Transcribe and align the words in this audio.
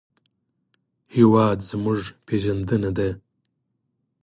هېواد 1.15 1.57
زموږ 1.69 1.99
پېژندنه 2.27 2.91
ده 2.97 3.09